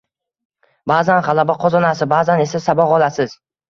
[0.93, 3.43] Ba’zan g’alaba qozonasiz, ba’zan esa saboq olasiz